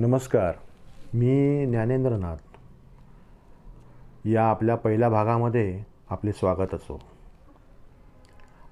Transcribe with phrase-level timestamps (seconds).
[0.00, 0.54] नमस्कार
[1.14, 2.36] मी ज्ञानेंद्रनाथ.
[4.26, 7.00] या आपल्या पहिल्या भागामध्ये आपले स्वागत असो.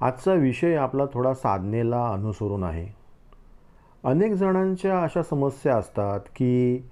[0.01, 2.95] आजचा विषय आपला थोडा साधनेला अनुसरून आहे.
[4.05, 6.83] अनेक जणांच्या अशा समस्या असतात की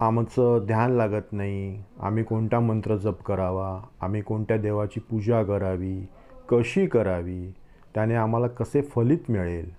[0.00, 6.06] आमचं ध्यान लागत नाही आम्ही कोणता मंत्र जप करावा आम्ही कोणत्या देवाची पूजा करावी
[6.48, 7.54] कशी करावी
[7.94, 9.70] त्याने आम्हाला कसे फलित मिळेल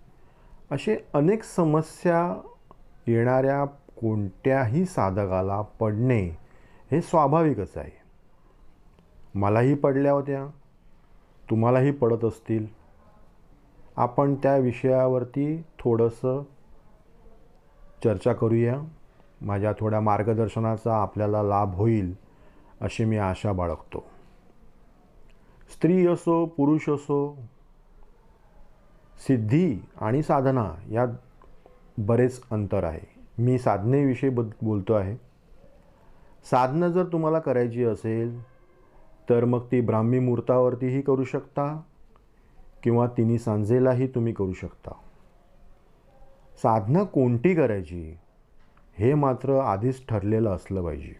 [0.72, 2.49] असे अनेक समस्या
[3.07, 6.38] येणाऱ्या कोणत्याही साधकाला पडणे
[6.91, 8.03] हे स्वाभाविकच आहे.
[9.39, 10.48] मलाही पडल्या होत्या.
[11.49, 12.67] तुम्हालाही पडत असतील.
[13.95, 16.43] आपण त्या विषयावरती थोडंसं
[18.03, 18.81] चर्चा करूया.
[19.41, 22.15] माझ्या थोड्या मार्गदर्शनाचा आपल्याला लाभ होईल
[22.81, 24.04] अशी मी आशा बाळगतो.
[25.76, 27.38] स्त्री असो पुरुष असो
[29.27, 31.05] सिद्धी आणि साधना या
[31.98, 33.13] बरेच अंतर आहे.
[33.38, 35.16] मी साधनेविषयी बद बोलतो आहे.
[36.52, 38.44] साधना जर तुम्हाला करायची असेल
[39.30, 41.82] तर मग ती ब्राह्मी मुहूर्तावरतीही करू शकता
[42.84, 44.91] किंवा तिन्ही सांजेलाही तुम्ही करू शकता.
[46.63, 48.18] साधना कोणती करायची
[48.98, 51.13] हे मात्र आधीच ठरलेलं असलं पाहिजे.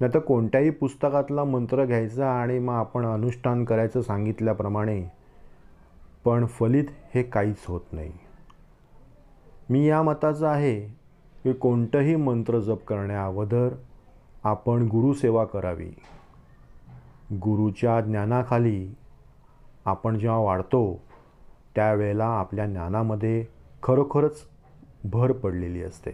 [0.00, 5.04] नाही तर कोणत्याही पुस्तकातला मंत्र घ्यायचा आणि मग आपण अनुष्ठान करायचं सांगितल्याप्रमाणे
[6.24, 8.12] पण फलित हे काहीच होत नाही.
[9.70, 10.80] मी या मताचा आहे
[11.42, 13.68] की कोणतंही मंत्र जप करण्याअगोदर
[14.44, 15.90] आपण गुरुसेवा करावी.
[17.32, 18.88] गुरुच्या ज्ञानाखाली
[19.84, 21.00] आपण जेव्हा वाढतो
[21.74, 23.44] त्यावेळेला आपल्या ज्ञानामध्ये
[23.82, 24.42] खरोखरच
[25.04, 26.10] भर पडलेली असते.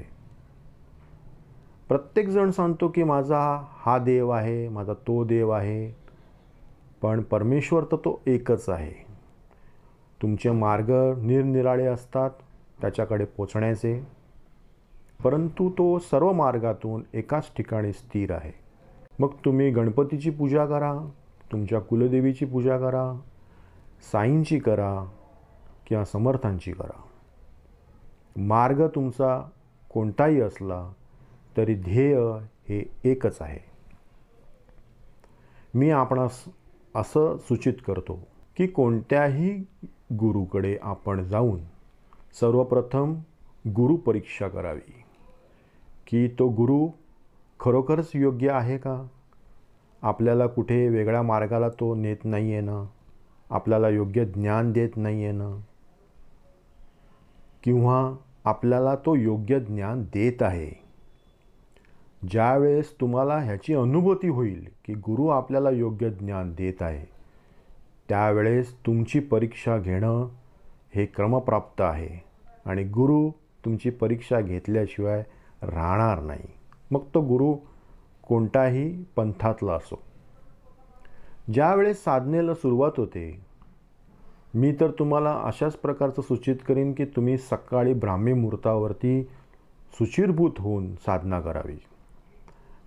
[1.88, 3.40] प्रत्येकजण सांगतो की माझा
[3.76, 5.96] हा देव आहे माझा तो देव आहे
[7.02, 8.92] पण परमेश्वर तर तो एकच आहे.
[10.22, 12.30] तुमचे मार्ग निरनिराळे असतात
[12.82, 14.06] त्याच्याकडे पोचण्याचे.
[15.24, 18.52] परंतु तो सर्व मार्गातून एकाच ठिकाणी स्थिर आहे.
[19.18, 21.10] मग तुम्ही गणपतीची पूजा करा
[21.52, 23.20] तुमच्या कुलदेवीची पूजा करा
[24.12, 25.10] साईंची करा
[25.86, 27.02] किंवा समर्थांची करा.
[28.36, 29.48] मार्ग तुमचा
[29.90, 30.92] कोणताही असला
[31.56, 32.16] तरी ध्येय
[32.68, 33.58] हे एकच आहे.
[35.74, 36.44] मी आपणास
[36.94, 39.64] असं सूचित करतो की कोणत्याही
[40.12, 41.60] गुरुकडे आपण जाऊन
[42.40, 43.14] सर्वप्रथम
[43.66, 44.92] गुरु परीक्षा करावी.
[46.06, 46.88] की तो गुरु
[47.60, 49.06] खरोखरच योग्य आहे का?
[50.02, 52.90] आपल्याला कुठे वेगळ्या मार्गाला तो नेत नाही आहे ना?
[53.50, 55.60] आपल्याला योग्य ज्ञान देत नाही आहे ना?
[57.64, 60.82] किंवा आपल्याला तो योग्य ज्ञान देत आहे?
[62.30, 67.06] ज्यावेळेस तुम्हाला ह्याची अनुभूती होईल की गुरु आपल्याला योग्य ज्ञान देत आहे
[68.08, 70.28] त्यावेळेस तुमची परीक्षा घेणं
[70.94, 72.24] हे क्रमप्राप्त आहे
[72.66, 73.30] आणि गुरु
[73.64, 75.22] तुमची परीक्षा घेतल्याशिवाय
[75.62, 76.44] राहणार नाही.
[76.90, 77.54] मग तो गुरु
[78.28, 80.02] कोणताही पंथातला असो.
[81.52, 83.40] ज्यावेळेस साधनेला सुरुवात होते
[84.54, 89.22] मी तर तुम्हाला अशाच प्रकारचं सूचित करीन की तुम्ही सकाळी ब्राह्मी मुहूर्तावरती
[89.92, 91.76] सुचिरभूत होऊन साधना करावी.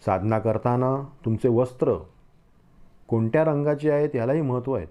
[0.05, 1.93] साधना करताना तुमचे वस्त्र
[3.07, 4.85] कोणत्या रंगाचे आहेत यालाही महत्त्व आहे.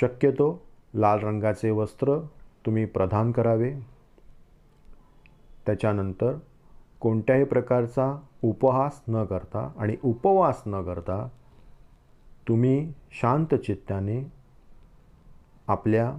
[0.00, 0.62] शक्यतो
[0.94, 2.18] लाल रंगाचे वस्त्र
[2.66, 3.74] तुम्ही प्रदान करावे.
[5.66, 6.38] त्याच्यानंतर
[7.00, 11.28] कोणत्याही प्रकारचा उपहास न करता आणि उपवास न करता
[12.48, 14.32] तुम्ही शांत चित्ताने
[15.68, 16.16] आपल्या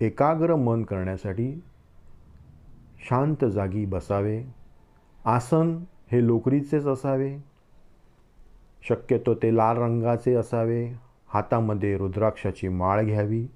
[0.00, 1.64] एकाग्र मन करण्यासाठी
[3.08, 4.44] शांत जागी बसावे.
[5.24, 7.38] आसन हे लोकरीचेच असावे.
[8.88, 10.92] शक्यतो ते लाल रंगाचे असावे.
[11.28, 13.46] हातामध्ये रुद्राक्षाची माळ घ्यावी.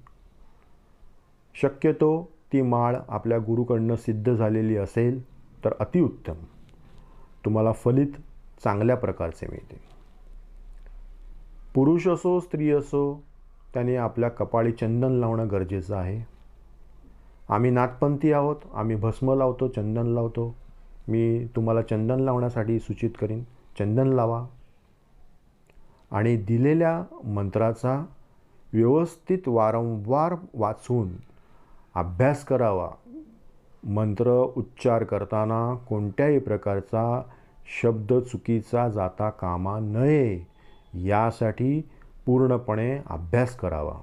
[1.61, 5.23] शक्यतो ती माळ आपल्या गुरुकडनं सिद्ध झालेली असेल
[5.65, 6.33] तर अतिउत्तम.
[7.45, 8.07] तुम्हाला फलित
[8.63, 9.79] चांगल्या प्रकारचे मिळते.
[11.73, 13.23] पुरुष असो स्त्री असो
[13.73, 16.27] त्याने आपल्या कपाळी चंदन लावणं गरजेचं आहे.
[17.53, 20.55] आम्ही नाथपंथी आहोत आम्ही भस्म लावतो चंदन लावतो.
[21.07, 23.43] मी तुम्हाला चंदन लावण्यासाठी सूचित करीन
[23.79, 24.45] चंदन लावा.
[26.11, 28.05] आणि दिलेल्या मंत्राचा
[28.73, 31.09] व्यवस्थित वारंवार वाचून
[31.99, 32.89] अभ्यास करावा.
[33.83, 37.21] मंत्र उच्चार करताना कोणत्याही प्रकारचा
[37.81, 40.47] शब्द चुकीचा जाता कामा नये
[40.93, 41.81] यासाठी
[42.25, 43.93] पूर्णपणे अभ्यास करावा.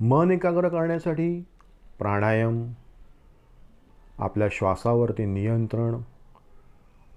[0.00, 1.40] मन एकाग्र करण्यासाठी
[1.98, 2.72] प्राणायाम
[4.18, 5.94] आपल्या श्वासावरती नियंत्रण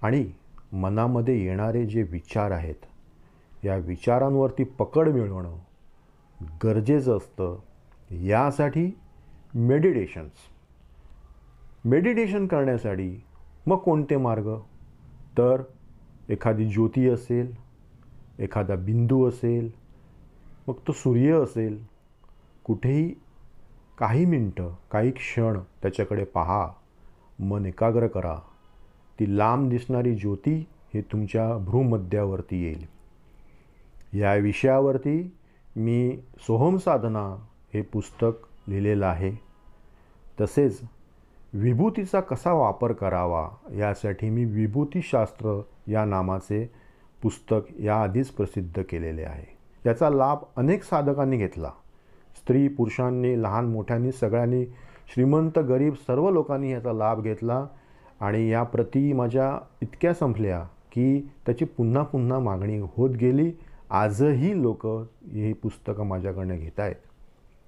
[0.02, 0.30] आणि
[0.72, 2.84] मनामध्ये येणारे जे विचार आहेत
[3.64, 5.54] या विचारांवरती पकड मिळवणं
[6.64, 7.58] गरजेचं असतं.
[8.10, 8.98] यासाठी
[9.54, 10.32] मेडिटेशन्स.
[11.84, 13.24] मेडिटेशन करण्यासाठी
[13.66, 14.58] मग कोणते मार्ग?
[15.38, 15.62] तर
[16.28, 17.54] एखादी ज्योती असेल
[18.38, 19.70] एखादा बिंदू असेल
[20.68, 21.84] मग तो सूर्य असेल.
[22.64, 23.14] कुठेही
[23.98, 26.68] काही मिनटं काही क्षण त्याच्याकडे पहा
[27.38, 28.36] मन एकाग्र करा.
[29.20, 32.96] ती लांब दिसणारी ज्योती हे तुमच्या भ्रूमध्यावरती येईल.
[34.18, 35.36] या विषयावरती
[35.76, 37.46] मी सोहम साधना
[37.76, 39.30] हे पुस्तक लिहिलेलं आहे.
[40.40, 40.80] तसेच
[41.54, 46.70] विभूतीचा कसा वापर करावा यासाठी मी विभूतीशास्त्र या नामाचे
[47.22, 49.56] पुस्तक याआधीच प्रसिद्ध केलेले आहे.
[49.86, 51.70] याचा लाभ अनेक साधकांनी घेतला.
[52.36, 54.64] स्त्री पुरुषांनी लहान मोठ्यांनी सगळ्यांनी
[55.14, 57.66] श्रीमंत गरीब सर्व लोकांनी याचा लाभ घेतला
[58.20, 60.62] आणि या प्रती माझ्या इतक्या संपल्या
[60.92, 63.52] की त्याची पुन्हा पुन्हा मागणी होत गेली.
[63.90, 66.94] आजही लोक हे पुस्तकं माझ्याकडनं घेत आहेत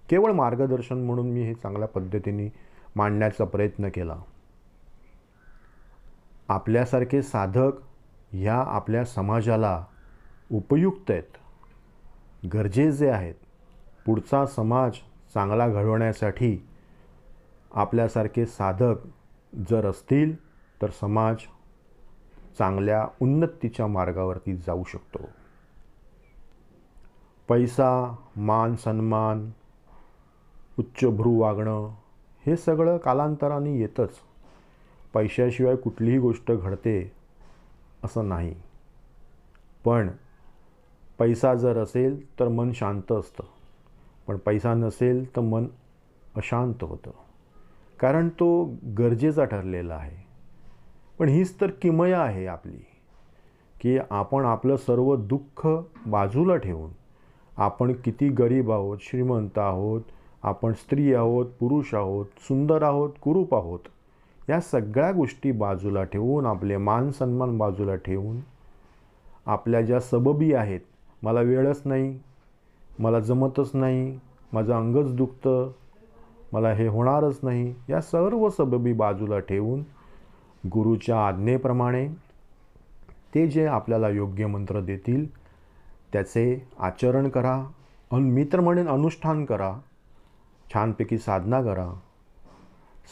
[0.09, 2.53] केवळ मार्गदर्शन म्हणून मी हे चांगल्या पद्धतीने
[2.97, 4.17] मांडण्याचा प्रयत्न केला.
[6.49, 7.73] आपल्यासारखे साधक
[8.33, 9.85] ह्या आपल्या समाजाला
[10.53, 11.37] उपयुक्त आहेत.
[12.53, 13.35] गरजेचे आहेत.
[14.07, 14.93] पुढचा समाज
[15.35, 16.69] चांगला घडवण्यासाठी
[17.73, 18.95] आपल्यासारखे साधक
[19.71, 20.37] जर असतील
[20.83, 21.37] तर समाज
[22.59, 25.29] चांगल्या उन्नतीच्या मार्गावरती जाऊ शकतो.
[27.49, 29.51] पैसा मान सन्मान
[30.79, 31.91] उच्चभ्रू वागणं
[32.47, 34.11] हे सगळं कालांतराने येतंच.
[35.15, 37.13] पैशाशिवाय कुठलीही गोष्ट घडते
[38.05, 38.55] असं नाही.
[39.85, 40.11] पण
[41.19, 43.45] पैसा जर असेल तर मन शांत असतं.
[44.27, 45.67] पण पैसा नसेल तर मन
[46.37, 47.11] अशांत होतं.
[48.01, 48.65] कारण तो
[48.99, 50.29] गरजेचा ठरलेला आहे.
[51.19, 52.85] पण हीच तर किमया आहे आपली
[53.81, 55.69] की आपण आपलं सर्व दुःख
[56.07, 56.91] बाजूला ठेवून
[57.57, 60.03] आपण किती गरीब आहोत श्रीमंत आहोत
[60.43, 63.89] आपण स्त्री आहोत पुरुष आहोत सुंदर आहोत कुरूप आहोत
[64.49, 68.41] या सगळ्या गोष्टी बाजूला ठेवून आपले मान सन्मान बाजूला ठेवून
[69.47, 70.81] आपल्या ज्या सबबी आहेत
[71.23, 72.19] मला वेळच नाही
[72.99, 74.19] मला जमतच नाही
[74.53, 75.71] माझं अंगच दुखतं
[76.53, 79.83] मला हे होणारच नाही या सर्व सबबी बाजूला ठेवून
[80.69, 82.07] गुरुच्या आज्ञेप्रमाणे
[83.35, 85.27] ते जे आपल्याला योग्य मंत्र देतील
[86.13, 87.63] त्याचे आचरण करा
[88.13, 89.73] अन मी तर म्हणेन अनुष्ठान करा
[90.75, 91.93] छानपैकी साधना करा.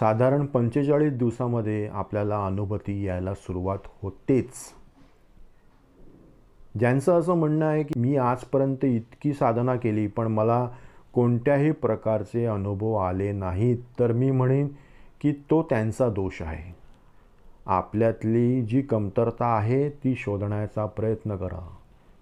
[0.01, 4.53] साधारण पंचेचाळीस दिवसामध्ये आपल्याला अनुभूती यायला सुरुवात होतेच.
[6.79, 10.69] ज्यांचं असं म्हणणं आहे की मी आजपर्यंत इतकी साधना केली पण मला
[11.13, 14.69] कोणत्याही प्रकारचे अनुभव आले नाहीत तर मी म्हणेन
[15.21, 16.75] की तो त्यांचा दोष आहे.
[17.67, 21.77] आपल्यातली जी कमतरता आहे ती शोधण्याचा प्रयत्न करा.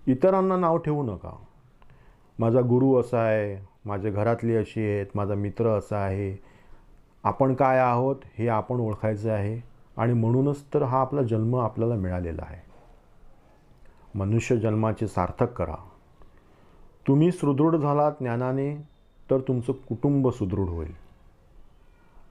[0.06, 1.36] इतरांना नाव ठेवू नका.
[2.38, 6.36] माझा गुरु असा आहे माझ्या घरातली अशी आहेत माझा मित्र असा आहे.
[7.24, 9.60] आपण काय आहोत हे आपण ओळखायचं आहे
[9.96, 12.62] आणि म्हणूनच तर हा आपला जन्म आपल्याला मिळालेला आहे.
[14.14, 15.76] मनुष्य जन्माचे सार्थक करा.
[17.08, 18.74] तुम्ही सुदृढ झालात ज्ञानाने
[19.30, 20.92] तर तुमचं कुटुंब सुदृढ होईल.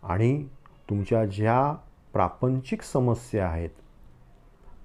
[0.04, 0.46] आणि
[0.90, 1.76] तुमच्या ज्या
[2.14, 3.70] प्रापंचिक समस्या आहेत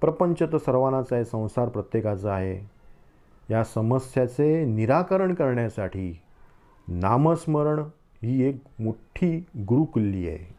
[0.01, 2.69] प्रपंच तर सर्वांनाच आहे संसार प्रत्येकाचा आहे
[3.49, 6.21] या समस्याचे निराकरण करण्यासाठी
[6.91, 7.79] नामस्मरण
[8.23, 10.55] ही एक मोठी गुरुकुल्ली आहे.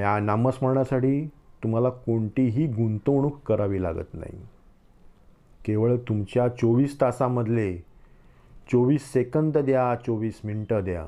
[0.00, 1.26] या नामस्मरणासाठी
[1.62, 4.40] तुम्हाला कोणतीही गुंतवणूक करावी लागत नाही.
[5.64, 7.76] केवळ तुमच्या चोवीस तासामधले
[8.72, 11.06] चोवीस सेकंद द्या चोवीस मिनटं द्या.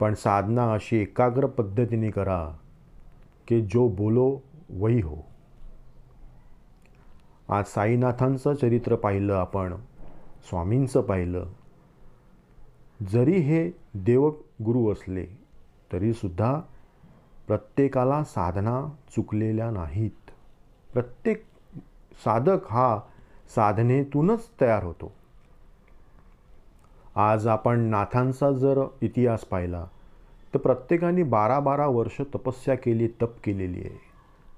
[0.00, 2.56] पण साधना अशी एकाग्र पद्धतीने करा
[3.48, 4.38] की जो बोलो
[4.70, 5.16] वही हो.
[7.48, 9.74] आज साईनाथांचं चरित्र पाहिलं आपण
[10.48, 11.44] स्वामींचं पाहिलं
[13.10, 15.26] जरी हे देवगुरू असले
[15.92, 16.60] तरीसुद्धा
[17.46, 20.30] प्रत्येकाला साधना चुकलेल्या नाहीत.
[20.92, 21.44] प्रत्येक
[22.24, 23.00] साधक हा
[23.54, 25.12] साधनेतूनच तयार होतो.
[27.16, 29.86] आज आपण नाथांचा जर इतिहास पाहिला
[30.54, 33.98] तर प्रत्येकाने बारा बारा वर्ष तपस्या केली तप केलेली आहे.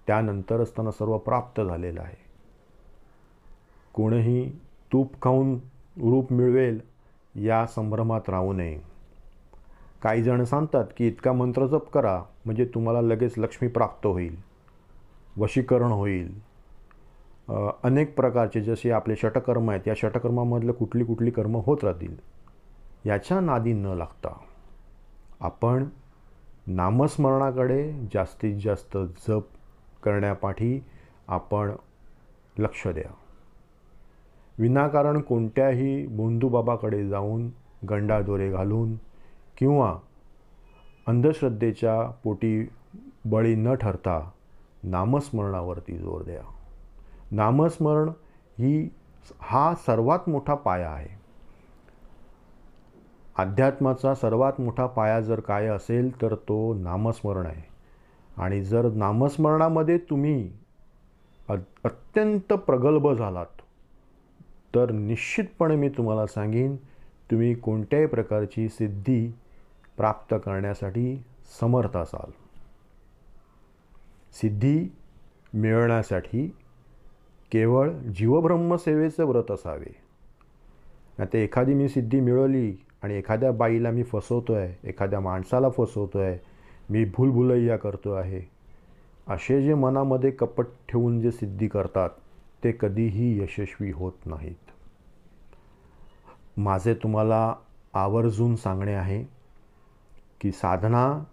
[0.07, 2.17] त्यानंतरच त्यांना सर्व प्राप्त झालेलं आहे.
[3.93, 4.51] कोणीही
[4.93, 5.55] तूप खाऊन
[5.97, 6.94] रूप मिळवेल
[7.35, 8.79] या संभ्रमात राहू नये.
[10.03, 14.37] काही जण सांगतात की इतका मंत्र जप करा म्हणजे तुम्हाला लगेच लक्ष्मी प्राप्त होईल
[15.37, 16.33] वशीकरण होईल.
[17.85, 22.17] अनेक प्रकारचे जसे आपले षटकर्म आहेत या षटकर्मामधलं कुठली कुठली कर्म होत राहतील
[23.07, 24.37] याच्या नादी न लागता
[25.41, 25.85] आपण
[26.67, 28.97] नामस्मरणाकडे जास्तीत जास्त
[29.29, 29.45] जप
[30.03, 30.81] करण्यापाठी
[31.29, 31.73] आपण
[32.59, 33.11] लक्ष द्या.
[34.59, 37.51] विनाकारण कोणत्याही बोंधूबाबाकडे जाऊन
[37.91, 38.95] गंडादोरे घालून
[39.59, 39.99] किंवा
[41.07, 42.69] अंधश्रद्धेच्या पोटी
[43.25, 44.31] बळी न ठरता
[44.83, 46.43] नामस्मरणावरती जोर द्या.
[47.31, 48.09] नामस्मरण
[48.59, 48.89] ही
[49.41, 51.09] हा सर्वात मोठा पाया आहे.
[53.39, 57.75] अध्यात्माचा सर्वात मोठा पाया जर काय असेल तर तो नामस्मरण आहे.
[58.37, 60.53] आणि जर नामस्मरणामध्ये तुम्ही
[61.49, 63.54] अत्यंत प्रगल्भ झालात
[64.75, 66.77] तर निश्चितपणे मी तुम्हाला सांगेन
[67.31, 69.33] तुम्ही कोणत्याही प्रकारची सिद्धी
[69.97, 71.23] प्राप्त करण्यासाठी
[71.61, 72.31] समर्थ असाल.
[74.33, 74.89] सिद्धी
[75.55, 76.47] मिळवण्यासाठी
[77.53, 79.95] केवळ जीवब्रह्मसेवेचं व्रत असावे.
[81.19, 86.39] आता एखादी मी सिद्धी मिळवली आणि एखाद्या बाईला मी फसवतो आहे एखाद्या माणसाला फसवतो आहे
[86.91, 88.43] मी भूलभुलैया करतो आहे
[89.29, 92.11] असे जे मनामध्ये कपट ठेवून जे सिद्धी करतात
[92.65, 94.64] ते कधीही यशस्वी होत नाहीत.
[96.57, 97.55] माझे तुम्हाला
[97.95, 99.25] आवर्जून सांगणे आहे
[100.41, 101.25] की साधना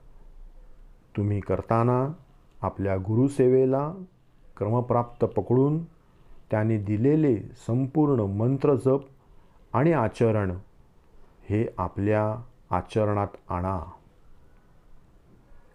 [1.17, 2.13] तुम्ही करताना
[2.61, 3.93] आपल्या गुरुसेवेला
[4.57, 5.83] क्रमप्राप्त पकडून
[6.51, 7.37] त्याने दिलेले
[7.67, 8.99] संपूर्ण मंत्र जप
[9.73, 10.51] आणि आचरण
[11.49, 12.43] हे आपल्या
[12.75, 13.79] आचरणात आणा.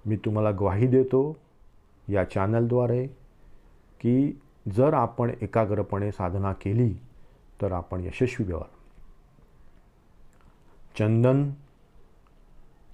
[0.06, 1.36] मी तुम्हाला ग्वाही देतो
[2.08, 3.06] या चॅनलद्वारे
[4.00, 4.40] की
[4.76, 6.92] जर आपण एकाग्रपणे साधना केली
[7.62, 8.76] तर आपण यशस्वी व्हाल.
[10.98, 11.50] चंदन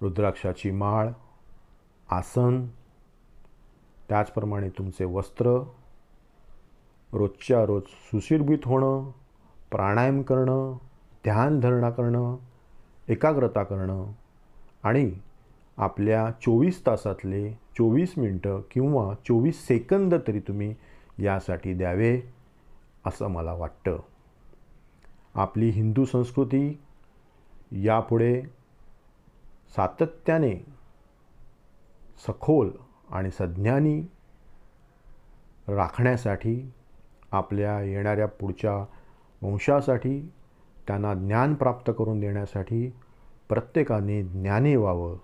[0.00, 1.08] रुद्राक्षाची माळ
[2.10, 2.66] आसन
[4.08, 5.62] त्याचप्रमाणे तुमचे वस्त्र
[7.12, 9.10] रोजच्या रोज सुशीर्भित होणं
[9.70, 10.76] प्राणायाम करणं
[11.24, 12.36] ध्यानधारणा करणं
[13.08, 14.06] एकाग्रता करणं
[14.82, 15.12] आणि
[15.76, 20.74] आपल्या चोवीस तासातले चोवीस मिनटं किंवा चोवीस सेकंद तरी तुम्ही
[21.18, 22.20] यासाठी द्यावे
[23.06, 23.98] असं मला वाटतं.
[25.34, 26.80] आपली हिंदू संस्कृती
[27.72, 28.42] यापुढे
[29.76, 30.66] सातत्याने
[32.26, 32.70] सखोल
[33.10, 34.00] आणि सज्ञानी
[35.68, 36.72] राखण्यासाठी
[37.30, 38.84] आपल्या येणाऱ्या पुढच्या
[39.42, 40.32] वंशासाठी
[40.86, 42.92] त्यांना ज्ञान प्राप्त करून देण्यासाठी
[43.48, 45.16] प्रत्येकाने ज्ञानी व्हावं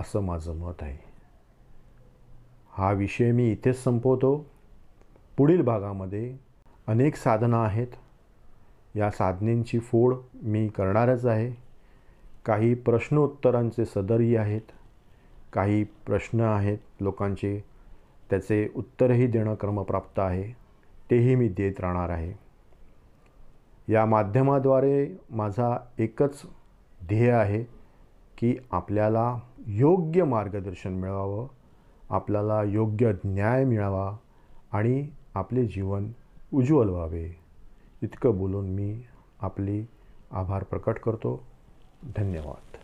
[0.00, 0.98] असं माझं मत आहे.
[2.72, 4.46] हा विषय मी इथेच संपवतो.
[5.36, 6.36] पुढील भागामध्ये
[6.86, 7.86] अनेक साधना आहेत.
[8.96, 11.69] या साधनेंची फोड मी करणारच आहे.
[12.44, 14.72] काही प्रश्नोत्तरांचे सदरही आहेत
[15.52, 17.64] काही प्रश्न आहेत लोकांचे
[18.30, 20.52] त्याचे उत्तरही देणं क्रमप्राप्त आहे
[21.10, 22.32] तेही मी देत राहणार आहे.
[23.92, 26.42] या माध्यमाद्वारे माझा एकच
[27.08, 27.64] ध्येय आहे
[28.38, 31.46] की आपल्याला योग्य मार्गदर्शन मिळावं
[32.10, 34.16] आपल्याला योग्य न्याय मिळावा
[34.72, 36.12] आणि आपले जीवन
[36.52, 37.36] उज्ज्वल व्हावे.
[38.02, 39.02] इतकं बोलून मी
[39.40, 39.84] आपली
[40.30, 41.49] आभार प्रकट करतो.
[42.04, 42.79] धन्यवाद.